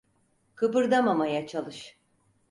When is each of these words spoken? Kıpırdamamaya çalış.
Kıpırdamamaya 0.55 1.47
çalış. 1.47 1.97